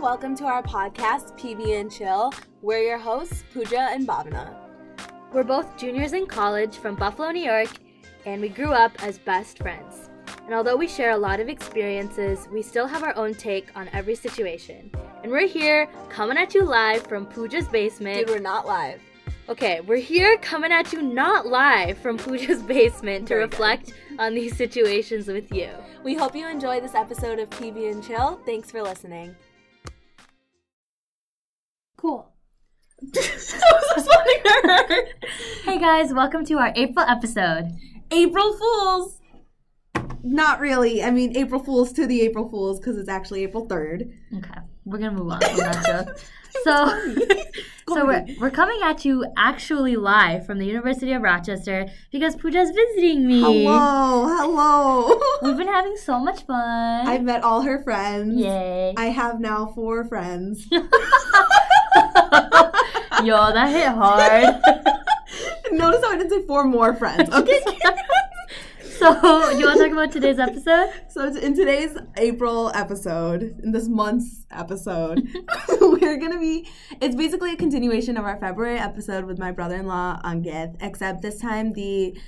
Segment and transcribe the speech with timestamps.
[0.00, 2.30] welcome to our podcast, PB and Chill.
[2.60, 4.54] We're your hosts, Pooja and Bhavana.
[5.32, 7.70] We're both juniors in college from Buffalo, New York,
[8.26, 10.10] and we grew up as best friends.
[10.44, 13.88] And although we share a lot of experiences, we still have our own take on
[13.94, 14.90] every situation.
[15.22, 18.26] And we're here coming at you live from Pooja's basement.
[18.26, 19.00] Dude, we're not live.
[19.48, 24.34] Okay, we're here coming at you not live from Pooja's basement to Very reflect on
[24.34, 25.70] these situations with you.
[26.04, 28.38] We hope you enjoy this episode of PB and Chill.
[28.44, 29.34] Thanks for listening.
[31.96, 32.30] Cool.
[35.64, 37.76] Hey guys, welcome to our April episode.
[38.10, 39.18] April Fools.
[40.22, 41.02] Not really.
[41.02, 44.12] I mean, April Fools to the April Fools because it's actually April 3rd.
[44.38, 46.18] Okay, we're gonna move on from that joke.
[46.64, 46.86] So,
[47.94, 52.70] so we're, we're coming at you actually live from the University of Rochester because Pooja's
[52.70, 53.40] visiting me.
[53.40, 55.20] Hello, hello.
[55.42, 57.06] We've been having so much fun.
[57.06, 58.36] I've met all her friends.
[58.40, 58.94] Yay.
[58.96, 60.66] I have now four friends.
[63.24, 64.42] Yo, that hit hard.
[65.72, 67.32] Notice how I didn't say four more friends.
[67.32, 67.60] Okay.
[68.98, 70.90] so, you want to talk about today's episode?
[71.08, 75.26] so in today's April episode, in this month's episode,
[75.80, 76.68] we're gonna be.
[77.00, 81.72] It's basically a continuation of our February episode with my brother-in-law Ankit, except this time
[81.72, 82.18] the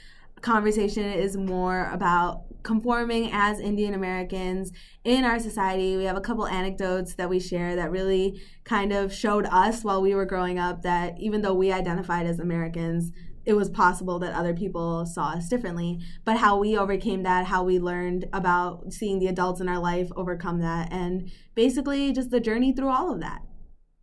[0.40, 5.96] conversation is more about conforming as Indian Americans in our society.
[5.96, 10.02] We have a couple anecdotes that we share that really kind of showed us while
[10.02, 13.10] we were growing up that even though we identified as Americans,
[13.46, 16.00] it was possible that other people saw us differently.
[16.26, 20.10] But how we overcame that, how we learned about seeing the adults in our life
[20.14, 23.40] overcome that, and basically just the journey through all of that.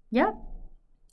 [0.10, 0.34] Yep.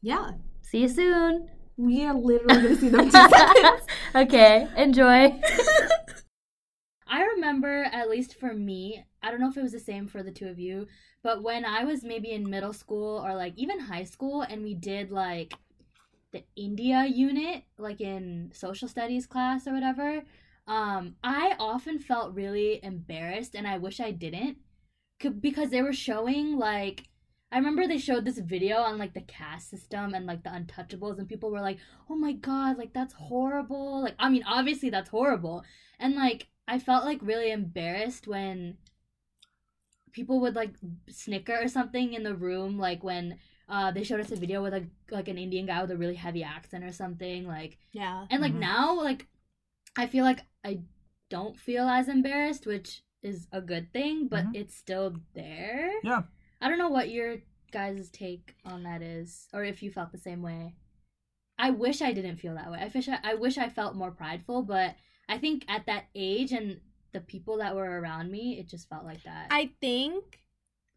[0.00, 0.30] Yeah.
[0.62, 1.50] See you soon.
[1.76, 3.82] We are literally going to see them in two seconds.
[4.14, 5.38] okay, enjoy.
[7.12, 10.22] I remember, at least for me, I don't know if it was the same for
[10.22, 10.86] the two of you,
[11.22, 14.72] but when I was maybe in middle school or like even high school and we
[14.72, 15.52] did like
[16.32, 20.22] the India unit, like in social studies class or whatever,
[20.66, 24.56] um, I often felt really embarrassed and I wish I didn't
[25.42, 27.04] because they were showing like
[27.52, 31.18] I remember they showed this video on like the caste system and like the untouchables
[31.18, 31.76] and people were like,
[32.08, 35.62] "Oh my god, like that's horrible." Like I mean, obviously that's horrible.
[35.98, 38.78] And like I felt like really embarrassed when
[40.12, 40.74] people would like
[41.08, 44.72] snicker or something in the room like when uh they showed us a video with
[44.72, 48.26] like like an Indian guy with a really heavy accent or something like Yeah.
[48.30, 48.60] and like Mhm.
[48.60, 49.26] now like
[49.96, 50.80] I feel like I
[51.28, 54.56] don't feel as embarrassed, which is a good thing, but Mhm.
[54.56, 55.90] it's still there.
[56.02, 56.24] Yeah.
[56.60, 57.38] I don't know what your
[57.70, 60.74] guys' take on that is, or if you felt the same way.
[61.58, 62.80] I wish I didn't feel that way.
[62.80, 64.96] I wish I, I wish I felt more prideful, but
[65.28, 66.80] I think at that age and
[67.12, 69.48] the people that were around me, it just felt like that.
[69.50, 70.42] I think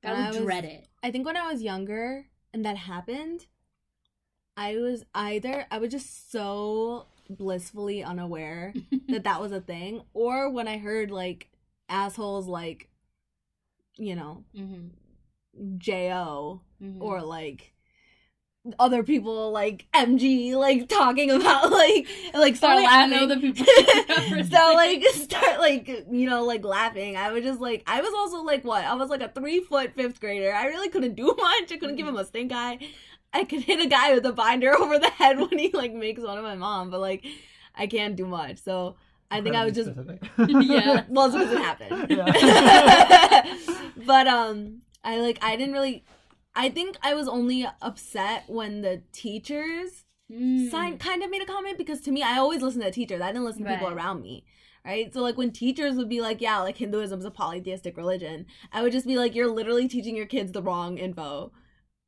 [0.03, 0.88] I would was- dread it.
[1.03, 3.46] I think when I was younger and that happened,
[4.58, 8.74] I was either I was just so blissfully unaware
[9.09, 11.50] that that was a thing, or when I heard like
[11.90, 12.90] assholes like,
[13.97, 14.88] you know, hmm
[15.78, 17.74] Jo hmm or like
[18.80, 23.18] other people like MG like talking about like like start Oh, I laughing.
[23.18, 23.66] know the people.
[24.58, 27.16] so like start like you know like laughing.
[27.18, 29.94] I was just like I was also like what I was like a three foot
[29.96, 30.53] fifth grader.
[30.53, 31.72] I really couldn't do much.
[31.72, 32.80] I couldn't give him a stink eye.
[33.34, 36.22] I could hit a guy with a binder over the head when he like makes
[36.24, 37.26] fun of my mom, but like
[37.76, 38.58] I can't do much.
[38.64, 38.96] So
[39.30, 39.90] I think I was just
[40.38, 41.03] Yeah.
[41.09, 42.08] well, it's because it happened.
[42.09, 43.58] Yeah.
[44.06, 46.03] but um, I like I didn't really.
[46.56, 50.72] I think I was only upset when the teachers Mm.
[50.72, 53.22] sign kind of made a comment because to me I always listen to the teachers.
[53.22, 54.44] I didn't listen to people around me.
[54.84, 55.14] Right?
[55.14, 58.82] So like when teachers would be like, yeah, like Hinduism is a polytheistic religion, I
[58.82, 61.52] would just be like, you're literally teaching your kids the wrong info.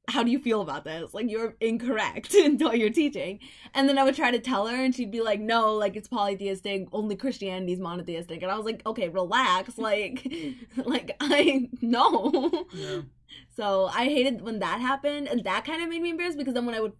[0.09, 1.13] How do you feel about this?
[1.13, 3.39] Like you're incorrect in what you're teaching.
[3.75, 6.07] And then I would try to tell her and she'd be like, no, like it's
[6.07, 8.41] polytheistic, only Christianity is monotheistic.
[8.41, 9.77] And I was like, okay, relax.
[9.77, 10.27] Like
[10.75, 12.65] like I know.
[12.73, 13.01] Yeah.
[13.49, 16.65] So I hated when that happened, and that kind of made me embarrassed because then
[16.65, 16.93] when I would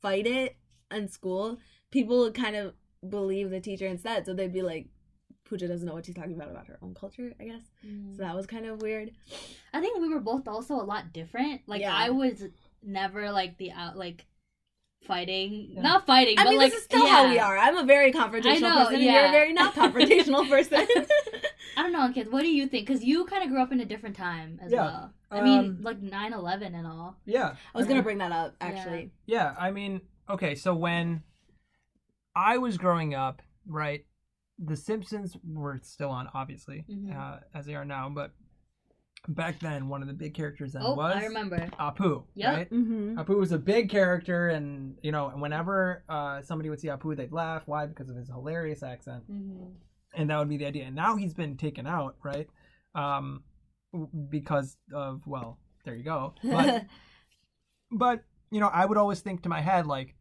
[0.00, 0.56] fight it
[0.90, 1.58] in school,
[1.90, 2.74] people would kind of
[3.08, 4.26] believe the teacher instead.
[4.26, 4.88] So they'd be like,
[5.44, 7.62] Pooja doesn't know what she's talking about about her own culture, I guess.
[7.86, 8.16] Mm.
[8.16, 9.10] So that was kind of weird.
[9.74, 11.62] I think we were both also a lot different.
[11.66, 11.94] Like Yeah.
[11.94, 12.44] I was
[12.82, 14.24] never like the out like
[15.06, 15.82] fighting, Yeah.
[15.82, 17.58] not fighting, I but mean, like this is still how we are.
[17.58, 19.28] I'm a very confrontational know, person, and you're yeah.
[19.28, 20.86] a very not confrontational person.
[21.76, 22.30] I don't know, kids.
[22.30, 22.86] What do you think?
[22.86, 24.84] Because you kind of grew up in a different time as Yeah.
[24.84, 25.12] well.
[25.34, 27.16] I mean, Um, like 9-11 and all.
[27.24, 27.56] Yeah.
[27.74, 29.10] I was gonna bring that up actually.
[29.26, 30.00] Yeah, I mean,
[30.30, 31.22] okay, so when
[32.36, 34.04] I was growing up, right,
[34.58, 37.12] The Simpsons were still on, obviously, Mhm.
[37.16, 38.30] uh, as they are now, but
[39.26, 41.56] back then one of the big characters then Oh, was I remember.
[41.80, 42.56] Apu, Yep.
[42.56, 42.70] right?
[42.70, 43.18] Mm-hmm.
[43.18, 47.32] Apu was a big character, and you know, whenever uh, somebody would see Apu, they'd
[47.32, 47.66] laugh.
[47.66, 47.86] Why?
[47.86, 49.72] Because of his hilarious accent, hmm
[50.16, 50.84] and that would be the idea.
[50.84, 52.48] And now he's been taken out, right?
[52.94, 53.42] Um, w-
[54.28, 56.34] because of well, there you go.
[56.42, 56.86] But
[57.90, 60.14] but you know, I would always think to my head like,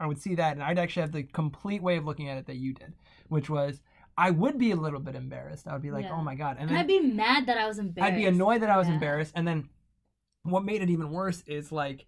[0.00, 2.46] I would see that, and I'd actually have the complete way of looking at it
[2.46, 2.92] that you did,
[3.28, 3.80] which was
[4.16, 5.66] I would be a little bit embarrassed.
[5.68, 6.16] I would be like, Yeah.
[6.16, 8.12] oh my god, and And then I'd be mad that I was embarrassed.
[8.12, 8.94] I'd be annoyed that I was Yeah.
[8.94, 9.68] embarrassed, and then
[10.42, 12.06] what made it even worse is like,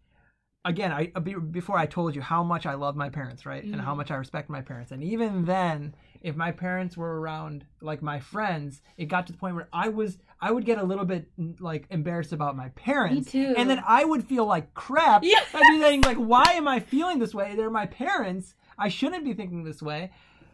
[0.65, 3.95] again, I before I told you how much I love my parents, right, and how
[3.95, 3.99] Mhm.
[3.99, 8.21] much I respect my parents, and even then, if my parents were around, like my
[8.21, 11.31] friends, it got to the point where I was, I would get a little bit
[11.61, 13.55] like embarrassed about my parents, too.
[13.57, 15.25] and then I would feel like crap.
[15.25, 15.41] Yeah.
[15.55, 17.55] I'd be saying like, why am I feeling this way?
[17.57, 18.55] They're my parents.
[18.79, 20.11] I shouldn't be thinking this way,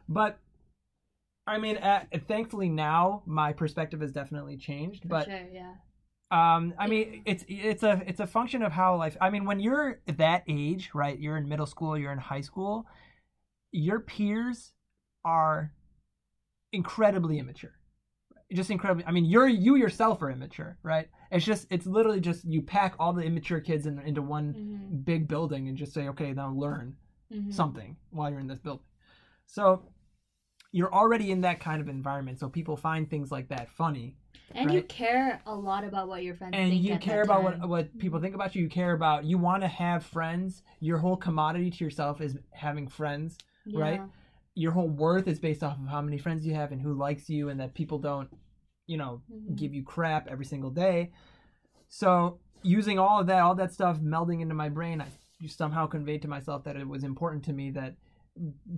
[0.09, 0.39] but.
[1.49, 5.75] I mean, uh, thankfully now my perspective has definitely changed, For but sure, yeah.
[6.31, 9.17] Um, I mean, it's it's a it's a function of how life.
[9.21, 11.19] I mean, when you're that age, right?
[11.19, 12.87] You're in middle school, you're in high school.
[13.73, 14.73] Your peers
[15.25, 15.73] are
[16.73, 17.75] incredibly immature,
[18.53, 19.05] just incredibly.
[19.07, 21.09] I mean, you're you yourself are immature, right?
[21.31, 25.03] It's just it's literally just you pack all the immature kids in, into one hmm
[25.05, 26.97] big building and just say, okay, now learn
[27.31, 28.85] hmm something while you're in this building.
[29.47, 29.83] So
[30.73, 34.15] you're already in that kind of environment, so people find things like that funny
[34.55, 36.85] And you care a lot about what your friends and think.
[36.85, 37.61] you at care about time.
[37.61, 40.99] what what people think about you you care about you want to have friends your
[40.99, 43.39] whole commodity to yourself is having friends
[43.75, 44.01] right?
[44.55, 47.29] Your whole worth is based off of how many friends you have and who likes
[47.29, 48.29] you and that people don't
[48.87, 49.57] you know Mhm.
[49.57, 51.11] give you crap every single day
[51.89, 55.07] so using all of that all that stuff melding into my brain i
[55.47, 57.95] somehow conveyed to myself that it was important to me that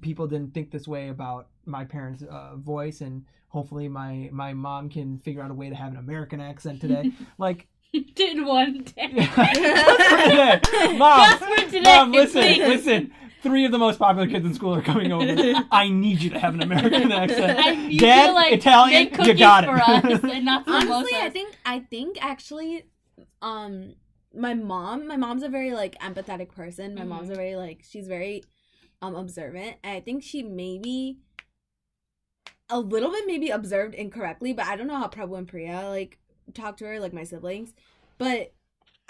[0.00, 4.88] people didn't think this way about my parents uh, voice and hopefully my my mom
[4.88, 7.66] can figure out a way to have an american accent today like
[8.14, 9.10] Did one day.
[9.16, 10.60] just for today.
[10.98, 12.58] Mom, Just for today, Mom, listen, please.
[12.68, 13.12] listen.
[13.42, 15.24] Three of the most popular kids in school are coming over.
[15.70, 17.58] I need you to have an American accent.
[17.58, 19.70] I Dad, feel like Italian, you cookies got it.
[19.70, 21.22] us and not Honestly, samosas.
[21.22, 22.84] I think I think actually,
[23.40, 23.94] um,
[24.34, 26.94] my mom, my mom's a very like empathetic person.
[26.94, 28.42] My mom's a very like she's very
[29.00, 31.18] um observant, and I think she maybe
[32.70, 36.18] a little bit maybe observed incorrectly, but I don't know how Prabhu and Priya like
[36.54, 37.74] talked to her, like my siblings,
[38.18, 38.52] but.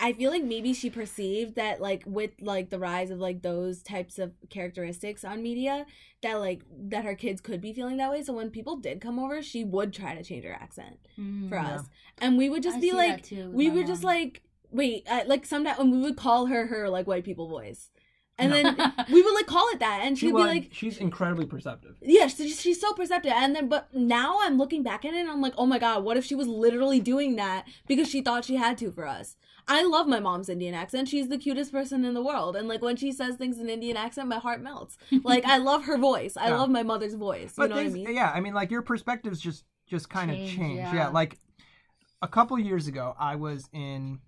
[0.00, 3.82] I feel like maybe she perceived that like with like the rise of like those
[3.82, 5.87] types of characteristics on media
[6.23, 8.23] that like that her kids could be feeling that way.
[8.23, 11.49] So when people did come over, she would try to change her accent Mhm.
[11.49, 11.75] for Yeah.
[11.75, 11.88] us,
[12.19, 15.25] and we would just I be like, too we my were just like, wait, uh,
[15.26, 17.90] like sometimes when we would call her her like white people voice,
[18.38, 18.62] and No.
[18.62, 21.96] then we would like call it that, and She she'd be like, she's incredibly perceptive.
[22.00, 25.31] yeah, she's, she's so perceptive, and then but now I'm looking back at it, and
[25.31, 28.44] I'm like, oh my god, what if she was literally doing that because she thought
[28.44, 29.37] she had to for us?
[29.70, 31.08] I love my mom's Indian accent.
[31.08, 33.96] She's the cutest person in the world, and like when she says things in Indian
[33.99, 34.96] accent, my heart melts.
[35.25, 36.37] Like I love her voice.
[36.38, 36.56] I Yeah.
[36.56, 37.50] love my mother's voice.
[37.50, 38.14] You But know things, what I mean?
[38.17, 40.79] yeah, I mean, like your perspectives just just kind of Change, change.
[40.79, 40.94] yeah.
[40.94, 41.08] Yeah.
[41.08, 41.38] like
[42.23, 44.20] a couple years ago, I was in,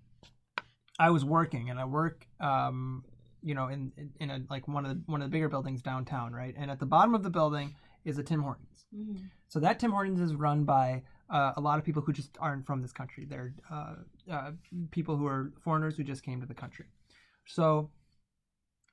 [0.99, 3.03] I was working, and I work, um,
[3.43, 6.33] you know, in in a like one of the one of the bigger buildings downtown,
[6.33, 6.53] right?
[6.57, 8.85] And at the bottom of the building is a Tim Hortons.
[8.95, 9.29] Mhm.
[9.47, 12.65] So that Tim Hortons is run by uh, a lot of people who just aren't
[12.65, 13.25] from this country.
[13.25, 13.95] They're uh,
[14.29, 14.51] uh,
[14.91, 16.85] people who are foreigners who just came to the country.
[17.45, 17.89] So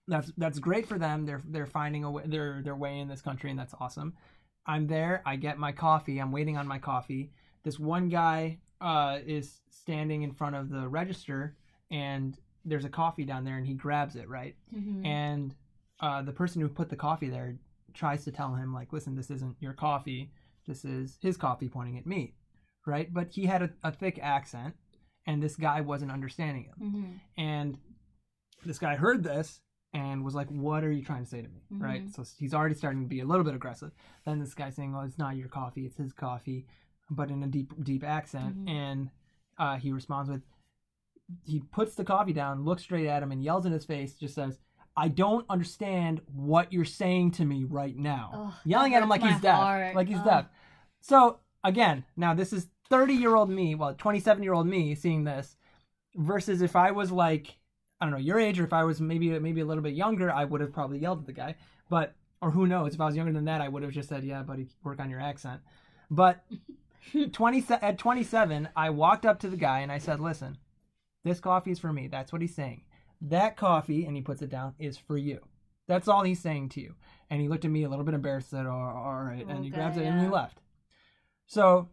[0.06, 1.26] that's that's great for them.
[1.26, 4.14] They're they're finding a way their their way in this country, and that's awesome.
[4.66, 5.22] I'm there.
[5.26, 6.18] I get my coffee.
[6.18, 7.32] I'm waiting on my coffee.
[7.64, 11.56] This one guy uh, is standing in front of the register,
[11.90, 14.54] and there's a coffee down there, and he grabs it right?
[14.74, 15.04] Mhm.
[15.06, 15.54] and
[16.00, 17.56] uh, the person who put the coffee there
[17.94, 20.30] tries to tell him like listen this isn't your coffee.
[20.66, 22.34] This is his coffee pointing at me
[22.86, 23.12] right?
[23.12, 24.74] But he had a, a thick accent
[25.26, 26.76] and this guy wasn't understanding him.
[26.80, 27.20] Mhm.
[27.36, 27.78] and
[28.64, 29.60] this guy heard this
[29.92, 31.62] and was like what are you trying to say to me?
[31.70, 32.04] Right?
[32.06, 32.14] Mhm.
[32.14, 33.90] so he's already starting to be a little bit aggressive.
[34.24, 35.84] Then this guy saying oh it's not your coffee.
[35.86, 36.66] It's his coffee
[37.10, 38.56] but in a deep deep accent.
[38.64, 38.68] Mhm.
[38.68, 39.10] and
[39.58, 40.42] uh, he responds with
[41.44, 44.34] he puts the coffee down looks straight at him and yells in his face just
[44.34, 44.58] says
[44.96, 48.30] I don't understand what you're saying to me right now.
[48.34, 49.54] Ugh, Yelling at him like he's deaf.
[49.60, 49.94] heart.
[49.94, 50.24] Like he's Ugh.
[50.24, 50.46] deaf.
[51.00, 55.22] So again, now this is 30 year old me, well, 27 year old me seeing
[55.22, 55.56] this,
[56.16, 57.58] versus if I was like,
[58.00, 60.32] I don't know, your age, or if I was maybe maybe a little bit younger,
[60.32, 61.54] I would have probably yelled at the guy.
[61.88, 62.94] But or who knows?
[62.94, 65.10] If I was younger than that, I would have just said, "Yeah, buddy, work on
[65.10, 65.60] your accent."
[66.10, 66.44] But
[67.32, 70.58] 20 at 27, I walked up to the guy and I said, "Listen,
[71.24, 72.82] this coffee is for me." That's what he's saying.
[73.20, 75.40] That coffee, and he puts it down, is for you.
[75.86, 76.94] That's all he's saying to you.
[77.30, 79.70] And he looked at me a little bit embarrassed, said, "Oh, all right," and he
[79.70, 80.60] Okay, grabs it and he left.
[81.46, 81.88] So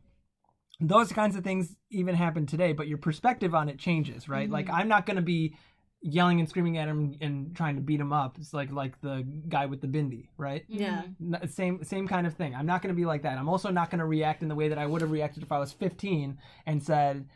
[0.80, 4.50] those kinds of things even happen today, but your perspective on it changes, right?
[4.50, 5.56] Like I'm not gonna be
[6.02, 8.38] yelling and screaming at him and trying to beat him up.
[8.38, 10.66] It's like like the guy with the binder, right?
[10.68, 11.04] Yeah.
[11.22, 11.50] Mhm.
[11.50, 12.54] Same same kind of thing.
[12.54, 13.38] I'm not gonna be like that.
[13.38, 15.60] I'm also not gonna react in the way that I would have reacted if I
[15.60, 17.28] was 15 and said,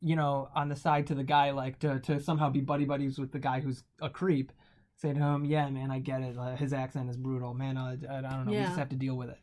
[0.00, 3.18] you know, on the side to the guy like to to somehow be buddy buddies
[3.18, 4.52] with the guy who's a creep.
[4.96, 6.36] Say to him, yeah, man, I get it.
[6.36, 7.76] Uh, his accent is brutal, man.
[7.76, 8.52] Uh, I, I don't know.
[8.52, 9.38] We just have to deal with it.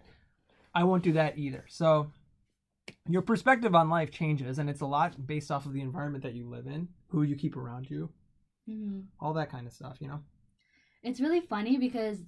[0.74, 1.64] I won't do that either.
[1.70, 2.12] So
[3.08, 6.34] your perspective on life changes, and it's a lot based off of the environment that
[6.36, 8.10] you live in, who you keep around you,
[8.70, 9.06] Mhm.
[9.20, 9.98] all that kind of stuff.
[10.02, 10.20] You know.
[11.04, 12.20] It's really funny because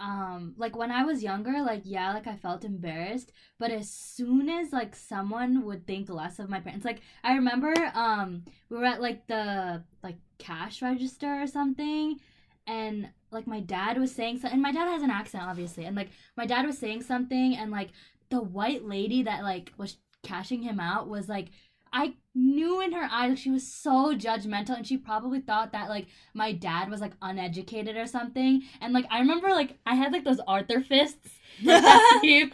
[0.00, 4.48] um like when I was younger, like yeah, like I felt embarrassed, but as soon
[4.48, 8.84] as like someone would think less of my parents, like I remember um we were
[8.86, 12.18] at like the like cash register or something
[12.66, 15.96] and like my dad was saying something and my dad has an accent obviously and
[15.96, 17.90] like my dad was saying something and like
[18.30, 21.48] the white lady that like was cashing him out was like
[21.92, 26.06] I knew in her eyes she was so judgmental and she probably thought that like
[26.34, 28.62] my dad was like uneducated or something.
[28.80, 31.30] And like I remember like I had like those Arthur fists
[31.62, 32.52] like, and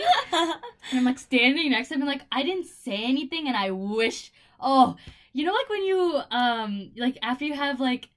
[0.92, 4.32] I'm like standing next to him and like I didn't say anything and I wish
[4.60, 4.96] oh
[5.32, 8.08] you know like when you um like after you have like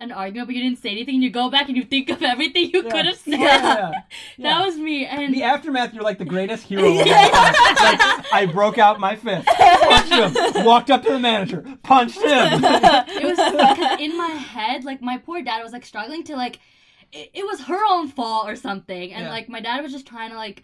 [0.00, 2.22] an argument but you didn't say anything and you go back and you think of
[2.22, 2.90] everything you Yeah.
[2.90, 3.92] could have said Yeah.
[4.38, 6.84] that was me and the aftermath, you're like the greatest hero.
[6.90, 7.98] of all time.
[7.98, 10.12] like, I broke out my fist, punched
[10.56, 12.24] him, walked up to the manager, punched him.
[12.64, 16.58] it was because in my head, like my poor dad was like struggling to like,
[17.12, 19.30] it, it was her own fault or something, and Yeah.
[19.30, 20.62] like my dad was just trying to like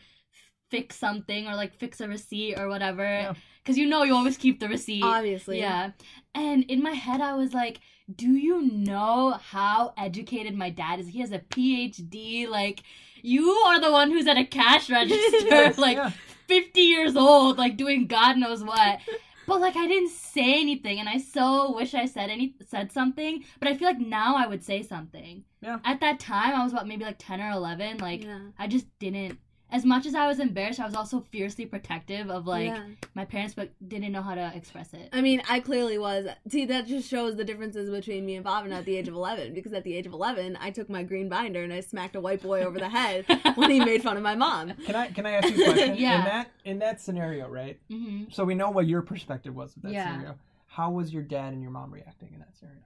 [0.70, 3.34] fix something or like fix a receipt or whatever, Yeah.
[3.62, 5.02] because you know you always keep the receipt.
[5.04, 5.58] Obviously.
[5.60, 5.90] Yeah,
[6.34, 7.80] and in my head I was like,
[8.14, 11.08] do you know how educated my dad is?
[11.08, 12.48] He has a PhD.
[12.48, 12.82] Like,
[13.22, 16.10] you are the one who's at a cash register, like Yeah.
[16.46, 19.00] 50 years old, like doing God knows what.
[19.48, 23.44] But like I didn't say anything and I so wish I said any said something,
[23.60, 25.44] but I feel like now I would say something.
[25.60, 25.78] Yeah.
[25.84, 28.38] At that time I was about maybe like 10 or 11, like yeah.
[28.58, 29.38] I just didn't
[29.76, 32.82] as much as I was embarrassed, I was also fiercely protective of like Yeah.
[33.14, 35.10] my parents but didn't know how to express it.
[35.12, 36.26] I mean, I clearly was.
[36.48, 39.52] See, that just shows the differences between me and Bobbin at the age of 11.
[39.54, 42.20] Because at the age of 11, I took my green binder and I smacked a
[42.20, 44.72] white boy over the head when he made fun of my mom.
[44.86, 45.96] Can I can I ask you a question?
[46.06, 46.18] Yeah.
[46.20, 47.78] In that in that scenario, right?
[47.90, 48.32] Mhm.
[48.32, 50.06] So we know what your perspective was of that Yeah.
[50.12, 50.38] scenario.
[50.66, 52.80] How was your dad and your mom reacting in that scenario?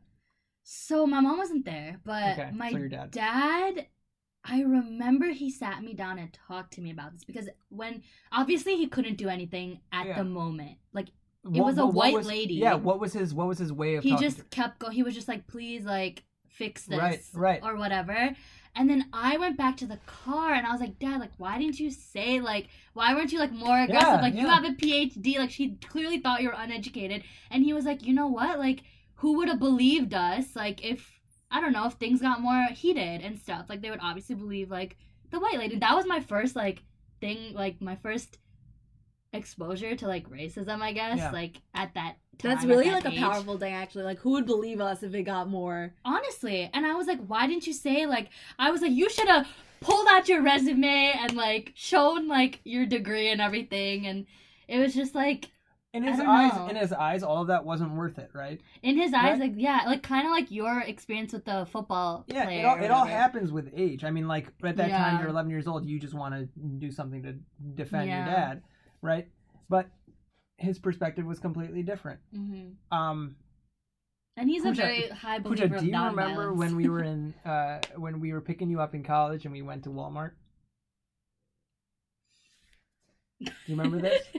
[0.65, 3.11] So my mom wasn't there, but Okay, my so your dad.
[3.13, 3.87] dad
[4.45, 8.77] I remember he sat me down and talked to me about this because when obviously
[8.77, 10.17] he couldn't do anything at Yeah.
[10.19, 10.79] the moment.
[10.93, 11.09] Like
[11.43, 12.55] What- was a what- what white was- lady.
[12.55, 12.75] Yeah.
[12.75, 14.95] What was his What was his way of he just to- kept going.
[14.95, 17.61] He was just like, "Please, like, fix this, Right, right.
[17.63, 18.35] or whatever."
[18.75, 21.59] And then I went back to the car and I was like, "Dad, like, why
[21.59, 24.09] didn't you say like, why weren't you like more aggressive?
[24.09, 25.39] Yeah, like, you have a PhD.
[25.39, 28.59] Like, she clearly thought you were uneducated." And he was like, "You know what?
[28.59, 28.83] Like,
[29.17, 30.57] who would have believed us?
[30.57, 31.20] Like, if
[31.51, 34.71] I don't know, if things got more heated and stuff, like, they would obviously believe
[34.71, 34.97] like
[35.31, 36.83] the white lady." That was my first like
[37.21, 38.39] thing, like my first
[39.33, 41.19] exposure to like racism, I guess.
[41.19, 41.31] Yeah.
[41.31, 42.17] Like at that.
[42.39, 44.05] Time, That's really that like a powerful thing, actually.
[44.05, 45.93] Like, who would believe us if it got more?
[46.05, 48.29] honestly and i was like why didn't you say like
[48.59, 49.47] i was like you should have
[49.81, 54.27] pulled out your resume and like shown like your degree and everything and
[54.69, 55.51] it was just like
[55.93, 56.53] in his eyes.
[56.55, 56.69] know.
[56.69, 58.61] In his eyes, all of that wasn't worth it, right?
[58.83, 59.41] in his eyes Right.
[59.41, 62.45] like yeah like kind of like your experience with the football Yeah.
[62.45, 64.05] player It all it all happens with age.
[64.05, 65.85] I mean, like at that time, you're 11 years old.
[65.87, 67.33] You just want to do something to
[67.75, 68.25] defend Yeah.
[68.25, 68.63] your dad,
[69.03, 69.29] right?
[69.69, 69.89] But
[70.59, 72.21] his perspective was completely different.
[72.35, 72.75] Mhm.
[72.93, 73.37] Um,
[74.37, 77.03] and he's Pooja- a very high Pooja, believer do of you remember when we were
[77.13, 80.33] in uh, when we were picking you up in college and we went to Walmart?
[83.41, 84.23] Do you remember this?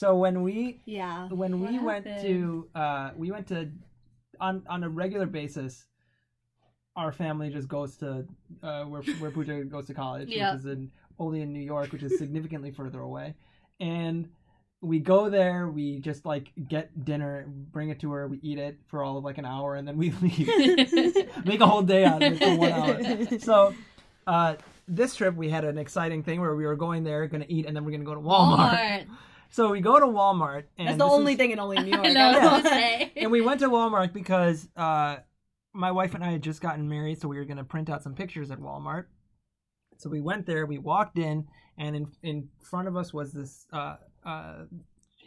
[0.00, 1.28] So when we Yeah.
[1.28, 2.26] when we What went happened?
[2.26, 3.70] to uh, we went to
[4.40, 5.84] on on a regular basis,
[6.96, 8.26] our family just goes to
[8.62, 10.52] uh, where where Pooja goes to college, Yeah.
[10.54, 13.34] which is in only in New York, which is significantly further away,
[13.78, 14.26] and
[14.80, 15.68] we go there.
[15.68, 19.24] We just like get dinner, bring it to her, we eat it for all of
[19.24, 20.48] like an hour, and then we leave.
[21.44, 23.38] Make a whole day out of it for one hour.
[23.38, 23.74] So.
[24.26, 24.54] Uh,
[24.86, 27.64] this trip we had an exciting thing where we were going there, going to eat,
[27.66, 28.70] and then we're going to go to Walmart.
[28.76, 29.06] Walmart.
[29.50, 32.06] So we go to Walmart, and That's the only is- thing in only New York.
[32.06, 32.62] I know, I Yeah.
[32.62, 33.12] say.
[33.16, 35.16] and we went to Walmart because uh,
[35.72, 38.02] my wife and I had just gotten married, so we were going to print out
[38.02, 39.06] some pictures at Walmart.
[39.98, 40.66] So we went there.
[40.66, 44.64] We walked in, and in in front of us was this uh, uh,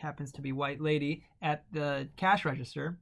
[0.01, 2.97] happens to be white lady at the cash register,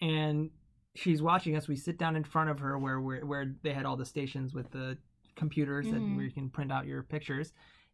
[0.00, 0.50] and
[0.94, 1.66] she's watching us.
[1.66, 4.54] We sit down in front of her where where, where they had all the stations
[4.54, 4.98] with the
[5.34, 5.92] computers Mhm.
[5.92, 7.52] that where you can print out your pictures,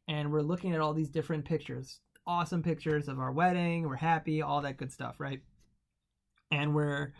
[0.08, 3.88] and we're looking at all these different pictures, awesome pictures of our wedding.
[3.88, 5.40] We're happy, all that good stuff, right?
[6.52, 7.14] And we're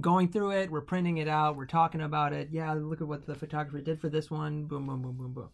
[0.00, 2.48] going through it, we're printing it out, we're talking about it.
[2.50, 4.64] Yeah, look at what the photographer did for this one.
[4.64, 5.48] Boom, boom, boom, boom, boom.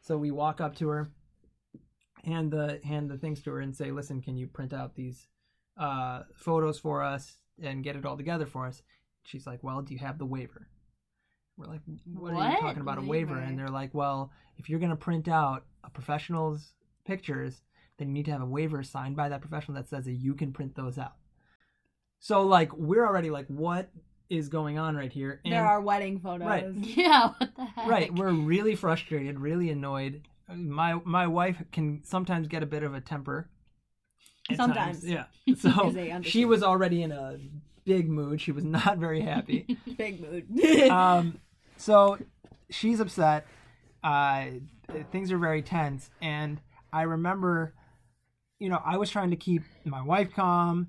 [0.00, 1.10] So we walk up to her,
[2.24, 5.28] hand the hand the things to her, and say, "Listen, can you print out these
[5.76, 8.82] uh, photos for us and get it all together for us?"
[9.24, 10.68] She's like, "Well, do you have the waiver?"
[11.56, 13.44] We're like, "What, are you talking about a waiver?" Waiver?
[13.44, 16.72] And they're like, "Well, if you're gonna print out a professional's
[17.04, 17.62] pictures,
[17.98, 20.34] then you need to have a waiver signed by that professional that says that you
[20.34, 21.14] can print those out."
[22.20, 23.90] So like, we're already like, "What
[24.28, 26.46] is going on right here?" And there are wedding photos.
[26.46, 26.66] Right.
[26.74, 27.86] Yeah, what the heck?
[27.88, 30.22] right we're really frustrated really annoyed
[30.54, 33.48] my my wife can sometimes get a bit of a temper
[34.56, 35.02] Sometimes.
[35.02, 35.04] times.
[35.04, 35.24] yeah
[35.58, 37.38] so she was already in a
[37.84, 40.90] big mood she was not very happy Big mood.
[40.90, 41.38] um
[41.76, 42.18] so
[42.70, 43.46] she's upset
[44.02, 44.46] uh
[45.12, 46.60] things are very tense and
[46.92, 47.74] i remember
[48.58, 50.88] you know i was trying to keep my wife calm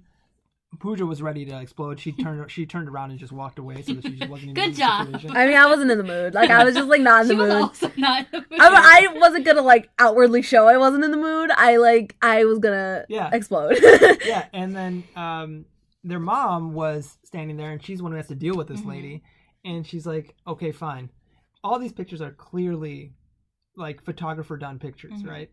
[0.80, 2.00] Pooja was ready to explode.
[2.00, 4.54] She turned she turned around and just walked away so that she just wasn't even
[4.54, 5.08] Good in the job.
[5.08, 5.32] situation.
[5.36, 6.36] I mean, I wasn't in the mood.
[6.36, 7.62] Like, I was just like not in the She was mood.
[7.64, 8.60] also not in the mood.
[8.62, 11.50] I, I wasn't gonna like outwardly show I wasn't in the mood.
[11.50, 13.32] I like I was gonna Yeah.
[13.34, 13.80] explode.
[14.24, 15.66] yeah, and then um,
[16.04, 18.82] their mom was standing there, and she's the one who has to deal with this
[18.82, 18.86] Mhm.
[18.90, 19.24] lady,
[19.66, 21.10] and she's like, "Okay, fine.
[21.64, 23.14] All these pictures are clearly
[23.76, 25.28] like photographer done pictures, Mhm.
[25.28, 25.52] right?"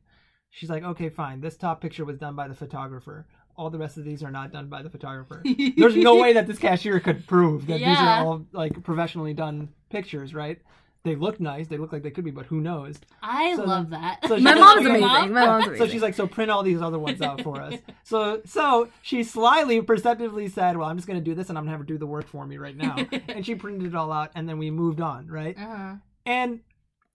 [0.51, 1.41] She's like, "Okay, fine.
[1.41, 3.27] This top picture was done by the photographer.
[3.57, 5.43] All the rest of these are not done by the photographer.
[5.77, 9.69] There's no way that this cashier could prove that these are all like professionally done
[9.91, 10.61] pictures, right?"
[11.05, 11.69] They look nice.
[11.69, 12.97] They look like they could be, but who knows?
[13.23, 14.27] I So love then- that.
[14.27, 15.05] so My she's mom's like, amazing.
[15.05, 15.87] "Okay, My mom's amazing.
[15.87, 17.75] so she's like, so print all these other ones out for us.
[18.03, 21.71] So so she slyly, perceptively said, well, I'm just gonna do this, and I'm gonna
[21.73, 22.97] have her do the work for me right now.
[23.29, 25.57] and she printed it all out, and then we moved on, right?
[25.57, 25.95] uh-huh.
[26.25, 26.61] And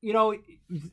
[0.02, 0.36] you know,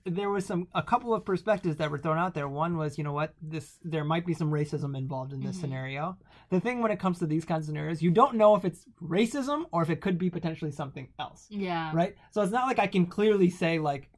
[0.04, 2.46] there was some a couple of perspectives that were thrown out there.
[2.48, 5.60] One was, you know what, this there might be some racism involved in this Mhm.
[5.62, 6.18] scenario.
[6.50, 8.84] The thing when it comes to these kinds of scenarios, you don't know if it's
[9.02, 11.90] racism or if it could be potentially something else, Yeah.
[11.94, 12.16] right?
[12.32, 14.10] So it's not like I can clearly say like,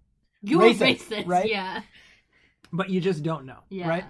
[0.43, 1.49] You're Racist, racist, right?
[1.49, 1.83] Yeah.
[2.73, 3.89] but you just don't know, Yeah.
[3.89, 4.05] right?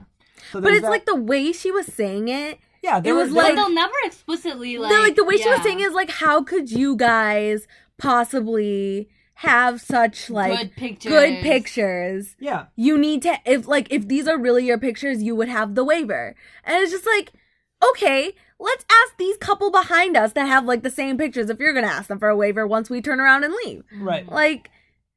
[0.53, 2.59] So but it's that- like the way she was saying it.
[2.83, 4.91] Yeah, there It were- was like- they'll never explicitly like.
[4.93, 7.67] the, like the way she was saying is like, how could you guys
[7.99, 9.09] possibly
[9.41, 11.11] have such like good pictures.
[11.13, 12.37] good pictures?
[12.39, 15.75] yeah, You need to if like if these are really your pictures, you would have
[15.75, 16.35] the waiver.
[16.65, 17.33] And it's just like,
[17.91, 21.73] okay, let's ask these couple behind us that have like the same pictures if you're
[21.73, 23.83] gonna ask them for a waiver once we turn around and leave.
[23.99, 24.29] right.
[24.31, 24.71] Like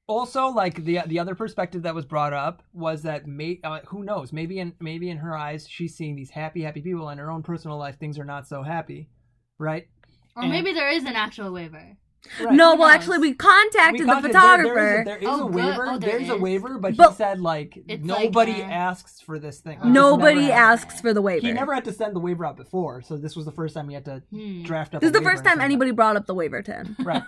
[0.08, 4.04] Also, like the the other perspective that was brought up was that may, uh, who
[4.04, 4.32] knows?
[4.32, 7.10] Maybe in maybe in her eyes, she's seeing these happy, happy people.
[7.10, 9.10] In her own personal life, things are not so happy,
[9.60, 9.88] right?
[10.36, 11.98] Or And- maybe there is an actual waiver.
[12.42, 12.54] Right.
[12.56, 12.96] no, Who well knows?
[12.96, 14.74] actually we contacted We the contacted- photographer.
[14.76, 15.86] There, there is a, there is Oh, a waiver.
[15.88, 19.20] Oh, there There's a waiver, but, But- he said like It's like, nobody uh, asks
[19.22, 19.78] for this thing.
[19.82, 19.86] Oh.
[19.86, 21.46] Like, Nobody asks for the waiver.
[21.46, 23.88] He never had to send the waiver out before, so this was the first time
[23.90, 24.64] he had to Hmm.
[24.64, 25.02] draft up.
[25.02, 25.66] this a is the waiver first time send it out.
[25.66, 26.96] anybody brought up the waiver to him.
[27.04, 27.24] Right.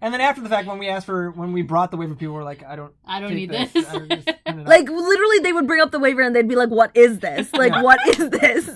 [0.00, 2.34] And then after the fact, when we asked for when we brought the waiver, people
[2.34, 3.72] were like, "I don't, I don't need this.
[3.72, 3.86] this.
[3.88, 6.34] I would just print it out." Like literally they would bring up the waiver and
[6.36, 7.52] they'd be like, What is this?
[7.52, 7.82] Like Yeah.
[7.82, 8.70] what is this?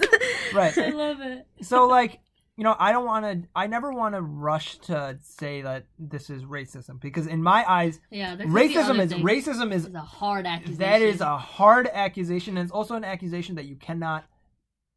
[0.52, 0.76] right.
[0.78, 1.46] I love it.
[1.62, 2.18] so like
[2.62, 6.30] you know i don't want to i never want to rush to say that this
[6.30, 8.36] is racism because in my eyes Yeah.
[8.36, 10.78] there could be racism is racism is a hard accusation.
[10.78, 14.22] that is a hard accusation and it's also an accusation that you cannot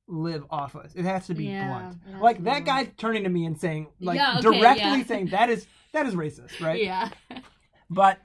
[0.08, 2.65] live off of it has to be Yeah, blunt like that blunt.
[2.67, 5.04] guy turning to me and saying like Yeah, okay, directly yeah.
[5.06, 7.10] saying that is that is racist right Yeah.
[7.89, 8.19] but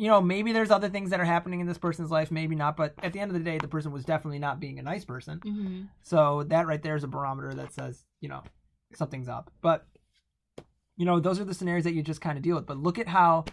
[0.00, 2.74] you know maybe there's other things that are happening in this person's life maybe not
[2.76, 5.04] but at the end of the day the person was definitely not being a nice
[5.04, 8.42] person hmm so that right there is a barometer that says, you know,
[8.94, 9.50] something's up.
[9.60, 9.86] But
[10.96, 12.66] you know, those are the scenarios that you just kind of deal with.
[12.66, 13.44] But look at how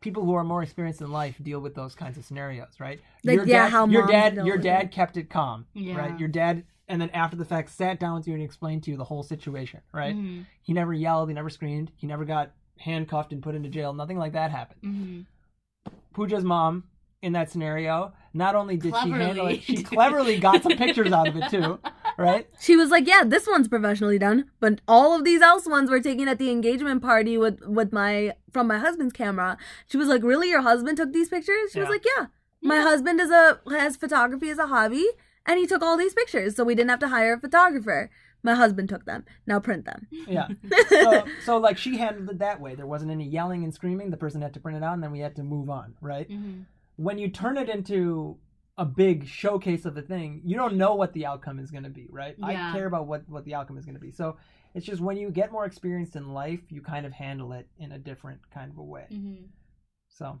[0.00, 3.00] people who are more experienced in life deal with those kinds of scenarios, right?
[3.24, 4.90] Like, your yeah, dad, how your dad, your dad it.
[4.92, 5.96] kept it calm, Yeah.
[5.96, 6.18] right?
[6.18, 8.96] Your dad, and then after the fact, sat down with you and explained to you
[8.96, 10.16] the whole situation, right?
[10.16, 10.44] Mhm.
[10.62, 13.92] He never yelled, he never screamed, he never got handcuffed and put into jail.
[13.92, 14.82] Nothing like that happened.
[14.82, 15.26] Mhm.
[16.18, 16.84] Pooja's mom
[17.22, 19.54] in that scenario, not only did she handle Cleverly.
[19.54, 21.78] it, she cleverly got some pictures out of it too,
[22.18, 22.46] right?
[22.60, 26.00] She was like, "Yeah, this one's professionally done, but all of these else ones were
[26.00, 30.22] taken at the engagement party with with my from my husband's camera." She was like,
[30.22, 32.26] "Really, your husband took these pictures?" She was like, "Yeah,
[32.62, 35.06] my husband is a has photography as a hobby,
[35.46, 38.10] and he took all these pictures, so we didn't have to hire a photographer.
[38.42, 39.24] My husband took them.
[39.46, 40.48] Now print them." Yeah.
[40.88, 42.74] so, so like she handled it that way.
[42.74, 44.10] There wasn't any yelling and screaming.
[44.10, 45.94] The person had to print it out, and then we had to move on.
[46.00, 46.28] Right.
[46.28, 46.64] Mhm.
[46.96, 48.38] When you turn it into
[48.76, 51.90] a big showcase of the thing, you don't know what the outcome is going to
[51.90, 52.06] be.
[52.10, 52.36] Right.
[52.38, 52.70] Yeah.
[52.70, 54.12] I care about what what the outcome is going to be.
[54.12, 54.36] So
[54.74, 57.92] it's just when you get more experienced in life, you kind of handle it in
[57.92, 59.06] a different kind of a way.
[59.10, 59.46] Mhm.
[60.08, 60.38] So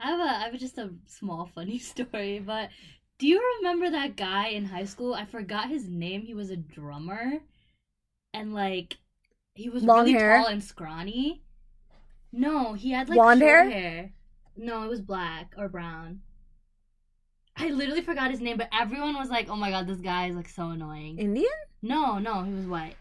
[0.00, 2.70] I have a I have just a small funny story, but
[3.18, 5.12] Do you remember that guy in high school?
[5.14, 6.22] I forgot his name.
[6.22, 7.40] He was a drummer,
[8.32, 8.96] and like
[9.54, 10.36] he was Long really hair?
[10.38, 11.42] tall and scrawny.
[12.32, 13.68] No, he had like Blonde hair?
[13.68, 14.12] hair.
[14.56, 16.20] No, it was black or brown.
[17.56, 20.36] I literally forgot his name, but everyone was like, "Oh my god, this guy is
[20.36, 21.48] like so annoying." Indian?
[21.82, 22.96] No, no, he was white,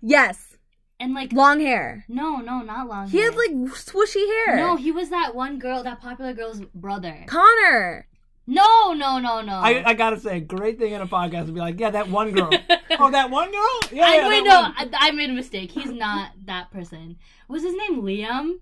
[0.00, 0.56] Yes.
[0.98, 2.04] and like Long hair.
[2.08, 3.08] no, no, not long.
[3.08, 3.30] He hair.
[3.30, 4.56] had like swooshy hair.
[4.56, 7.24] no, he was that one girl, that popular girl's brother.
[7.26, 8.06] Connor.
[8.46, 9.52] No, no, no, no.
[9.52, 12.08] I, I gotta say, a great thing in a podcast would be like, yeah, that
[12.08, 12.50] one girl.
[12.98, 13.80] oh, that one girl?
[13.92, 14.60] Yeah, I yeah, wait, no.
[14.76, 15.70] I, I made a mistake.
[15.70, 17.16] He's not that person.
[17.48, 18.58] Was his name Liam?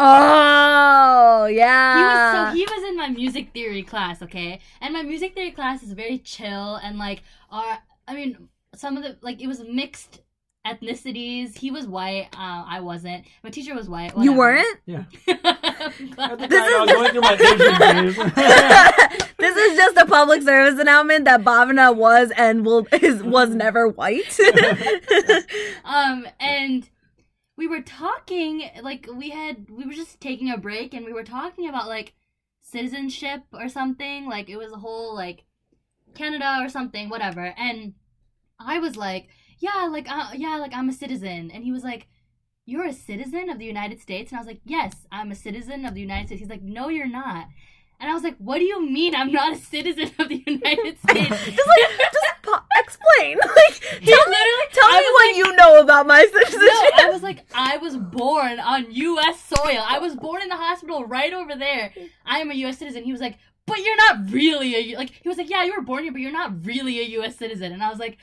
[0.00, 2.50] Oh He yeah.
[2.50, 4.60] was so he was in my music theory class, okay?
[4.80, 9.02] And my music theory class is very chill and like our I mean some of
[9.02, 10.20] the like it was mixed
[10.74, 11.56] ethnicities.
[11.56, 13.24] He was white, uh, I wasn't.
[13.42, 14.16] My teacher was white.
[14.18, 14.78] you weren't?
[14.86, 15.04] Yeah.
[15.88, 18.16] This I was going through my Asian days.
[19.38, 23.88] this is just a public service announcement that Bhavana was and will is was never
[23.88, 24.38] white.
[25.84, 26.90] um and
[27.56, 31.24] we were talking like we had we were just taking a break and we were
[31.24, 32.14] talking about like
[32.60, 35.44] citizenship or something like it was a whole like
[36.14, 37.94] canada or something whatever and
[38.58, 42.06] i was like yeah like uh, yeah like i'm a citizen and he was like
[42.66, 45.84] you're a citizen of the united states and i was like yes i'm a citizen
[45.84, 47.46] of the united states he's like no you're not
[48.00, 50.98] and i was like what do you mean i'm not a citizen of the united
[51.08, 53.36] states just like just po- explain.
[53.58, 54.36] Like tell me,
[54.72, 56.60] tell me what like- you know about my citizenship.
[56.96, 59.42] No, I was like, I was born on U.S.
[59.44, 59.82] soil.
[59.86, 61.92] I was born in the hospital right over there.
[62.24, 62.78] I am a U.S.
[62.78, 63.02] citizen.
[63.04, 65.10] He was like, but you're not really a U-" like.
[65.10, 67.36] He was like, yeah, you were born here, but you're not really a U.S.
[67.36, 67.72] citizen.
[67.72, 68.18] And I was like,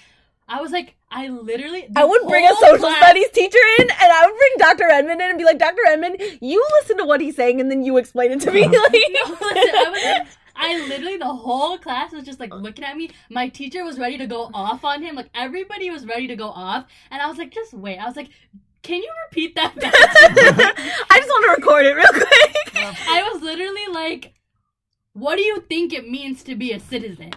[0.48, 1.88] I was like, I literally.
[1.96, 4.84] I would bring a social class- studies teacher in, and I would bring Dr.
[4.90, 5.82] Edmond in and be like, Dr.
[5.88, 8.62] Edmond, you listen to what he's saying, and then you explain it to me.
[8.68, 8.96] No, Listen,
[9.42, 13.10] I was like, I literally the whole class was just like looking at me.
[13.30, 15.16] My teacher was ready to go off on him.
[15.16, 17.98] Like everybody was ready to go off, and I was like, just wait.
[17.98, 18.30] I was like,
[18.84, 19.76] can you repeat that?
[19.76, 20.72] back to me?"
[21.10, 22.56] I just want to record it real quick.
[23.10, 24.34] I was literally like,
[25.14, 27.32] what do you think it means to be a citizen?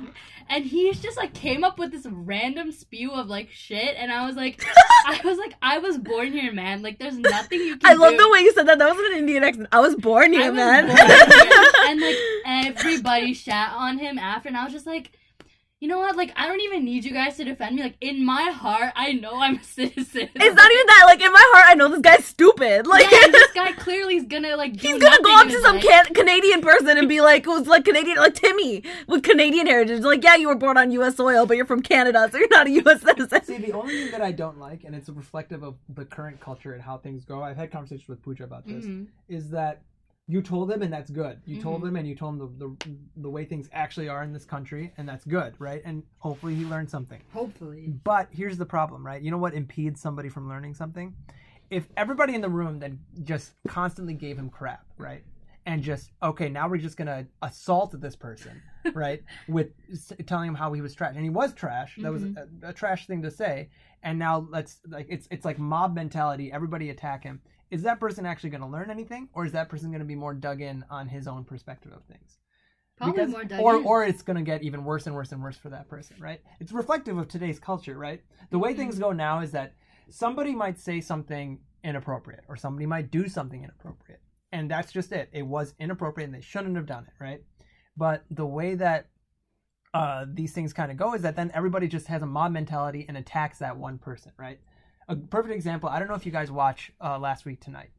[0.50, 4.26] And he's just like came up with this random spew of like shit, and I
[4.26, 4.64] was like,
[5.06, 6.82] I was like, I was born here, man.
[6.82, 7.90] Like, there's nothing you can.
[7.90, 8.18] I love do.
[8.18, 8.78] the way you said that.
[8.78, 9.68] That was an Indian accent.
[9.72, 10.86] I was born I here, was man.
[10.86, 12.16] born here, and like
[12.78, 15.10] everybody shat on him after, and I was just like,
[15.80, 16.16] you know what?
[16.16, 17.82] Like, I don't even need you guys to defend me.
[17.82, 20.28] Like, in my heart, I know I'm a citizen.
[20.34, 21.04] It's not even that.
[21.06, 22.86] Like in my heart, I know this guy's stupid.
[22.86, 25.80] Like yeah, this guy clearly is gonna like do he's gonna go up to some
[25.80, 30.00] can- Canadian person and be like, who's like Canadian, like Timmy with Canadian heritage.
[30.02, 31.16] Like, yeah, you were born on U.S.
[31.16, 33.02] soil, but you're from Canada, so you're not a U.S.
[33.02, 33.44] citizen.
[33.44, 36.72] See, the only thing that I don't like, and it's reflective of the current culture
[36.72, 39.06] and how things go, I've had conversations with Pooja about this, Mhm.
[39.28, 39.82] is that
[40.30, 41.40] you told them and that's good.
[41.46, 41.84] You told Mhm.
[41.86, 44.92] them and you told him the, the, the way things actually are in this country,
[44.98, 45.80] and that's good, right?
[45.86, 47.22] And hopefully he learned something.
[47.32, 47.94] Hopefully.
[48.04, 49.22] But here's the problem, right?
[49.22, 51.14] You know what impedes somebody from learning something?
[51.70, 55.24] If everybody in the room then just constantly gave him crap, right?
[55.64, 58.62] And just, okay, now we're just going to assault this person,
[58.94, 59.22] right?
[59.48, 61.14] With s- telling him how he was trash.
[61.14, 61.98] And he was trash.
[62.02, 63.70] That was a, a trash thing to say.
[64.02, 66.52] And now let's, like, it's, it's like mob mentality.
[66.52, 67.40] Everybody attack him.
[67.70, 69.28] Is that person actually going to learn anything?
[69.34, 72.02] Or is that person going to be more dug in on his own perspective of
[72.04, 72.38] things?
[72.96, 73.84] Probably more dug or in.
[73.84, 76.40] or it's going to get even worse and worse and worse for that person, right?
[76.60, 78.22] It's reflective of today's culture, right?
[78.50, 78.78] The way Mm-hmm.
[78.80, 79.74] things go now is that
[80.10, 84.20] somebody might say something inappropriate or somebody might do something inappropriate.
[84.50, 85.28] And that's just it.
[85.32, 87.42] It was inappropriate and they shouldn't have done it, right?
[87.98, 89.06] But the way that
[89.92, 93.04] uh, these things kind of go is that then everybody just has a mob mentality
[93.08, 94.60] and attacks that one person, right?
[95.08, 95.88] A perfect example.
[95.88, 97.90] I don't know if you guys watch uh, Last Week Tonight.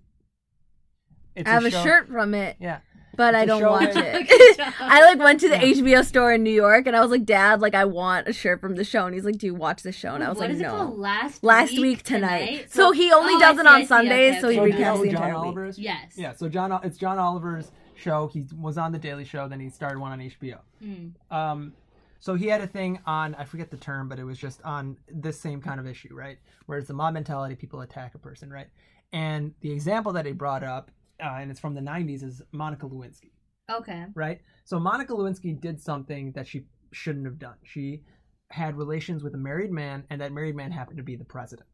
[1.35, 2.79] It's I have a show- shirt from it, Yeah.
[3.15, 4.59] but It's I a don't watch that- it.
[4.79, 5.73] I like went to the Yeah.
[5.81, 8.59] HBO store in New York, and I was like, "Dad, like I want a shirt
[8.62, 10.45] from the show." And he's like, "Do you watch the show?" And I was What
[10.49, 10.97] like, is it "No." called?
[10.99, 12.71] Last Last week, week tonight.
[12.71, 14.71] So he only Oh, does I it on see, Sundays, okay, so he okay.
[14.71, 15.43] So do you know recaps who the John entire week.
[15.45, 15.79] Oliver is?
[15.79, 16.13] Yes.
[16.15, 18.27] Yeah, so John, it's John Oliver's show.
[18.27, 20.59] He was on the Daily Show, then he started one on HBO.
[20.83, 21.12] Mm.
[21.31, 21.73] Um,
[22.19, 24.97] so he had a thing on, I forget the term, but it was just on
[25.09, 26.38] this same kind of issue, right?
[26.65, 28.67] Where it's the mob mentality, people attack a person, right?
[29.13, 30.91] And the example that he brought up,
[31.23, 33.31] uh, and it's from the '90s, is Monica Lewinsky,
[33.71, 34.05] Okay.
[34.15, 34.39] right?
[34.65, 37.55] So Monica Lewinsky did something that she shouldn't have done.
[37.63, 38.03] She
[38.51, 41.69] had relations with a married man, and that married man happened to be the president,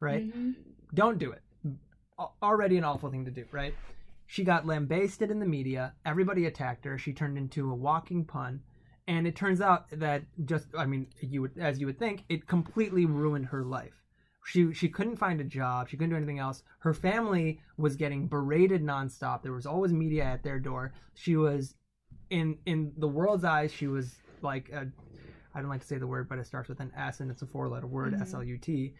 [0.00, 0.32] right?
[0.34, 0.54] Mhm.
[0.94, 1.42] don't do it.
[2.42, 3.74] Already an awful thing to do, right?
[4.30, 5.94] She got lambasted in the media.
[6.04, 6.98] Everybody attacked her.
[6.98, 8.60] She turned into a walking pun.
[9.06, 12.46] And it turns out that just, I mean, you would, as you would think, it
[12.46, 14.04] completely ruined her life.
[14.44, 15.88] She she couldn't find a job.
[15.88, 16.62] She couldn't do anything else.
[16.80, 19.42] Her family was getting berated nonstop.
[19.42, 20.92] There was always media at their door.
[21.14, 21.74] She was
[22.30, 24.90] in in the world's eyes, she was like a.
[25.54, 27.42] I don't like to say the word, but it starts with an S and it's
[27.42, 28.20] a four-letter word, Mhm.
[28.22, 28.94] S L U T.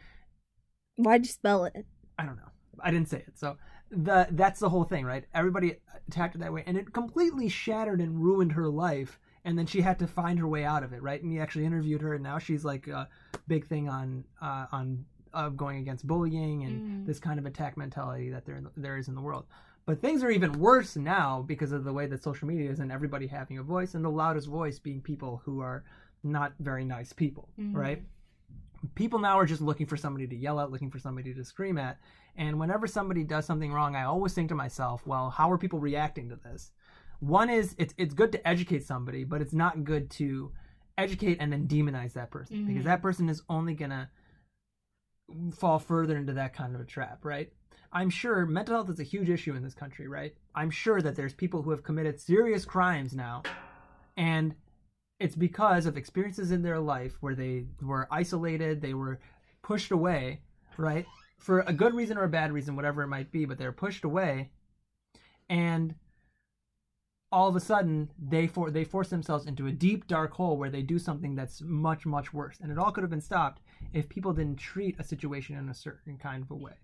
[0.97, 1.87] Why'd you spell it?
[2.19, 2.51] I don't know.
[2.83, 3.39] I didn't say it.
[3.39, 3.57] So
[3.91, 5.25] the that's the whole thing, right?
[5.35, 5.77] Everybody
[6.09, 9.19] attacked her that way, and it completely shattered and ruined her life.
[9.45, 11.23] And then she had to find her way out of it, right?
[11.23, 13.09] And he actually interviewed her, and now she's like a
[13.47, 17.07] big thing on uh, on uh, going against bullying and Mm.
[17.07, 19.47] this kind of attack mentality that there there is in the world.
[19.87, 22.93] But things are even worse now because of the way that social media is, and
[22.93, 25.83] everybody having a voice, and the loudest voice being people who are
[26.23, 27.75] not very nice people, Mhm.
[27.75, 28.03] right?
[28.95, 31.79] people now are just looking for somebody to yell at, looking for somebody to scream
[31.79, 31.99] at.
[32.39, 35.81] And whenever somebody does something wrong, I always think to myself, well, how are people
[35.81, 36.71] reacting to this?
[37.19, 40.53] One is it's it's good to educate somebody, but it's not good to
[40.97, 42.87] educate and then demonize that person because Mhm.
[42.87, 44.09] that person is only gonna
[45.53, 47.53] fall further into that kind of a trap, right?
[47.93, 50.35] I'm sure mental health is a huge issue in this country, right?
[50.55, 53.43] I'm sure that there's people who have committed serious crimes now,
[54.17, 54.55] and
[55.19, 59.19] it's because of experiences in their life where they were isolated, they were
[59.63, 60.41] pushed away,
[60.77, 61.07] right?
[61.39, 64.05] For a good reason or a bad reason, whatever it might be, but they're pushed
[64.05, 64.51] away,
[65.49, 65.95] and
[67.31, 70.71] all of a sudden they for they force themselves into a deep dark hole where
[70.71, 72.59] they do something that's much much worse.
[72.61, 75.75] And it all could have been stopped if people didn't treat a situation in a
[75.75, 76.75] certain kind of a way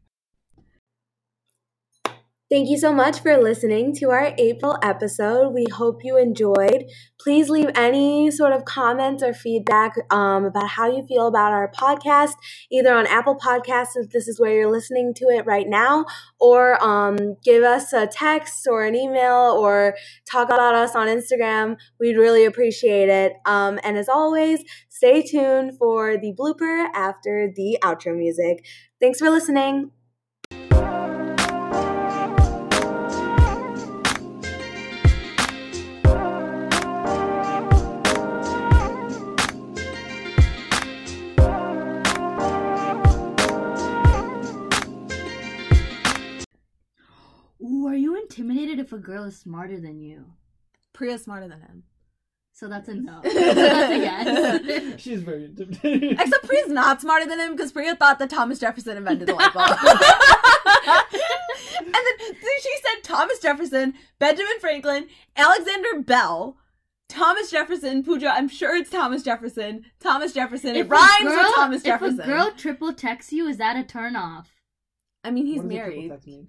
[2.51, 5.49] Thank you so much for listening to our April episode.
[5.55, 6.85] We hope you enjoyed.
[7.19, 11.73] Please leave any sort of comments or feedback um, about how you feel about our
[11.73, 12.35] podcast,
[12.71, 16.05] either on Apple Podcasts if this is where you're listening to it right now,
[16.39, 19.97] or um, give us a text or an email or
[20.31, 21.77] talk about us on Instagram.
[21.99, 23.33] We'd really appreciate it.
[23.47, 28.67] Um, and as always, stay tuned for the blooper after the outro music.
[29.01, 29.93] Thanks for listening.
[48.25, 50.25] Intimidated if a girl is smarter than you?
[50.93, 51.85] Priya's smarter than him.
[52.53, 53.21] So that's a no.
[53.25, 55.01] so that's a yes.
[55.01, 58.97] she's very intimidating Except Priya's not smarter than him because Priya thought that Thomas Jefferson
[58.97, 59.67] invented the light bulb.
[61.79, 66.57] and then then she said Thomas Jefferson, Benjamin Franklin, Alexander Bell,
[67.09, 68.29] Thomas Jefferson, Pooja.
[68.29, 69.85] I'm sure it's Thomas Jefferson.
[70.01, 70.77] Thomas Jefferson.
[70.77, 72.21] It rhymes girl- with Thomas Jefferson.
[72.21, 74.51] If a girl triple texts you, is that a turn off?
[75.25, 76.11] I mean, he's What does a triple married.
[76.11, 76.49] text mean?